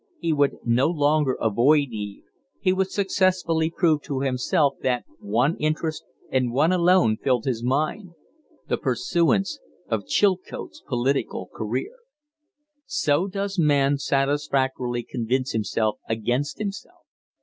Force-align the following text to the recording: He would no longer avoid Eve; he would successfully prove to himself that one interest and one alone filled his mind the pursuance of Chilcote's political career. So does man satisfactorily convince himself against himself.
He 0.17 0.33
would 0.33 0.55
no 0.65 0.87
longer 0.87 1.35
avoid 1.39 1.89
Eve; 1.91 2.23
he 2.59 2.73
would 2.73 2.89
successfully 2.89 3.69
prove 3.69 4.01
to 4.01 4.21
himself 4.21 4.73
that 4.81 5.05
one 5.19 5.55
interest 5.57 6.05
and 6.31 6.51
one 6.51 6.71
alone 6.71 7.17
filled 7.17 7.45
his 7.45 7.63
mind 7.63 8.15
the 8.67 8.77
pursuance 8.77 9.59
of 9.89 10.07
Chilcote's 10.07 10.81
political 10.87 11.51
career. 11.53 11.93
So 12.87 13.27
does 13.27 13.59
man 13.59 13.99
satisfactorily 13.99 15.03
convince 15.03 15.51
himself 15.51 15.99
against 16.09 16.57
himself. 16.57 17.01